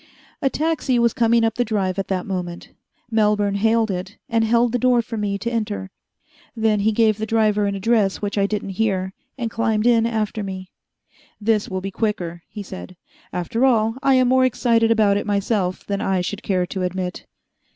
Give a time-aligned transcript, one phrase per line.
[0.41, 2.69] A taxi was coming up the Drive at that moment.
[3.11, 5.91] Melbourne hailed it, and held the door for me to enter.
[6.55, 10.41] Then he gave the driver an address which I didn't hear, and climbed in after
[10.41, 10.71] me.
[11.39, 12.97] "This will be quicker," he said.
[13.31, 17.27] "After all, I am more excited about it myself than I should care to admit."